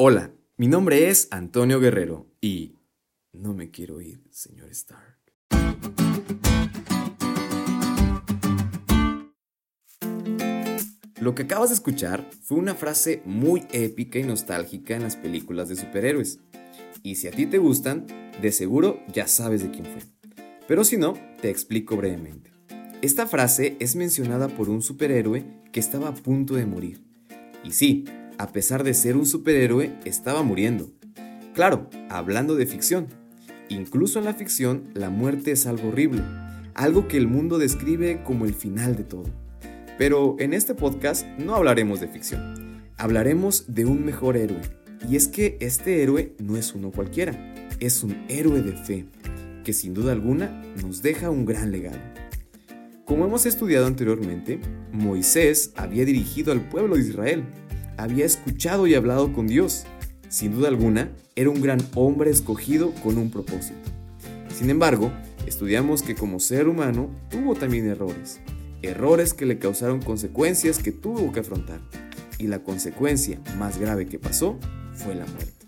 [0.00, 2.76] Hola, mi nombre es Antonio Guerrero y
[3.32, 5.18] no me quiero ir, señor Stark.
[11.20, 15.68] Lo que acabas de escuchar fue una frase muy épica y nostálgica en las películas
[15.68, 16.38] de superhéroes.
[17.02, 18.06] Y si a ti te gustan,
[18.40, 20.02] de seguro ya sabes de quién fue.
[20.68, 22.52] Pero si no, te explico brevemente.
[23.02, 27.02] Esta frase es mencionada por un superhéroe que estaba a punto de morir.
[27.64, 28.04] Y sí,
[28.38, 30.90] a pesar de ser un superhéroe, estaba muriendo.
[31.54, 33.08] Claro, hablando de ficción.
[33.68, 36.22] Incluso en la ficción, la muerte es algo horrible,
[36.74, 39.24] algo que el mundo describe como el final de todo.
[39.98, 44.60] Pero en este podcast no hablaremos de ficción, hablaremos de un mejor héroe.
[45.08, 47.32] Y es que este héroe no es uno cualquiera,
[47.80, 49.06] es un héroe de fe,
[49.64, 51.98] que sin duda alguna nos deja un gran legado.
[53.04, 54.60] Como hemos estudiado anteriormente,
[54.92, 57.44] Moisés había dirigido al pueblo de Israel
[57.98, 59.84] había escuchado y hablado con Dios.
[60.30, 63.90] Sin duda alguna, era un gran hombre escogido con un propósito.
[64.56, 65.12] Sin embargo,
[65.46, 68.40] estudiamos que como ser humano tuvo también errores.
[68.82, 71.80] Errores que le causaron consecuencias que tuvo que afrontar.
[72.38, 74.58] Y la consecuencia más grave que pasó
[74.94, 75.66] fue la muerte.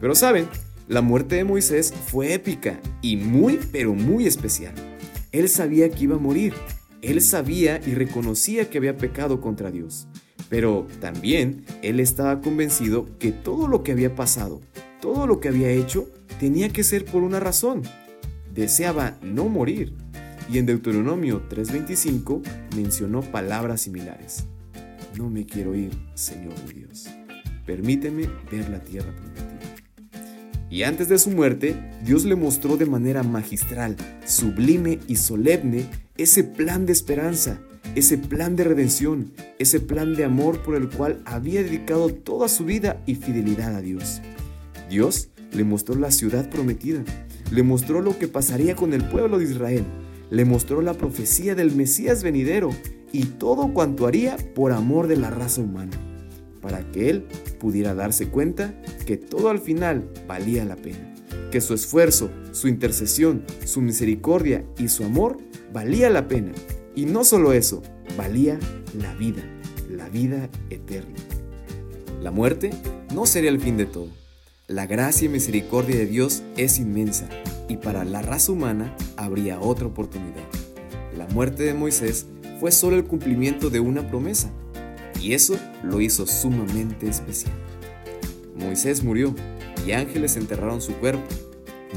[0.00, 0.46] Pero saben,
[0.86, 4.74] la muerte de Moisés fue épica y muy, pero muy especial.
[5.32, 6.54] Él sabía que iba a morir.
[7.02, 10.06] Él sabía y reconocía que había pecado contra Dios.
[10.48, 14.60] Pero también él estaba convencido que todo lo que había pasado,
[15.00, 16.08] todo lo que había hecho,
[16.40, 17.82] tenía que ser por una razón.
[18.54, 19.94] Deseaba no morir.
[20.50, 22.42] Y en Deuteronomio 3:25
[22.74, 24.46] mencionó palabras similares.
[25.16, 27.08] No me quiero ir, Señor Dios.
[27.66, 29.58] Permíteme ver la tierra prometida.
[30.70, 36.44] Y antes de su muerte, Dios le mostró de manera magistral, sublime y solemne ese
[36.44, 37.58] plan de esperanza
[37.98, 42.64] ese plan de redención, ese plan de amor por el cual había dedicado toda su
[42.64, 44.20] vida y fidelidad a Dios.
[44.88, 47.02] Dios le mostró la ciudad prometida,
[47.50, 49.84] le mostró lo que pasaría con el pueblo de Israel,
[50.30, 52.70] le mostró la profecía del Mesías venidero
[53.12, 55.96] y todo cuanto haría por amor de la raza humana,
[56.62, 57.26] para que él
[57.58, 61.14] pudiera darse cuenta que todo al final valía la pena,
[61.50, 65.38] que su esfuerzo, su intercesión, su misericordia y su amor
[65.72, 66.52] valía la pena
[66.98, 67.80] y no solo eso,
[68.16, 68.58] valía
[69.00, 69.44] la vida,
[69.88, 71.14] la vida eterna.
[72.20, 72.72] La muerte
[73.14, 74.08] no sería el fin de todo.
[74.66, 77.28] La gracia y misericordia de Dios es inmensa
[77.68, 80.42] y para la raza humana habría otra oportunidad.
[81.16, 82.26] La muerte de Moisés
[82.58, 84.50] fue solo el cumplimiento de una promesa
[85.22, 87.54] y eso lo hizo sumamente especial.
[88.56, 89.36] Moisés murió
[89.86, 91.22] y ángeles enterraron su cuerpo.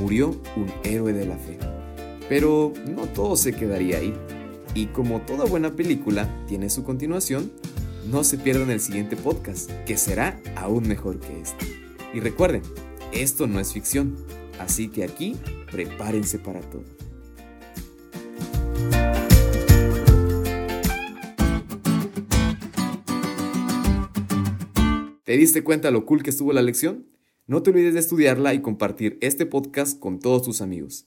[0.00, 1.56] Murió un héroe de la fe.
[2.28, 4.12] Pero no todo se quedaría ahí.
[4.74, 7.50] Y como toda buena película tiene su continuación,
[8.10, 11.66] no se pierdan el siguiente podcast, que será aún mejor que este.
[12.14, 12.62] Y recuerden,
[13.12, 14.16] esto no es ficción,
[14.58, 15.36] así que aquí
[15.70, 16.84] prepárense para todo.
[25.24, 27.06] ¿Te diste cuenta lo cool que estuvo la lección?
[27.46, 31.06] No te olvides de estudiarla y compartir este podcast con todos tus amigos.